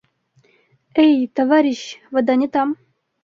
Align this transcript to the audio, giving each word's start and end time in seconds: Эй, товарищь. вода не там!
Эй, 1.03 1.15
товарищь. 1.35 1.89
вода 2.13 2.33
не 2.41 2.47
там! 2.55 2.69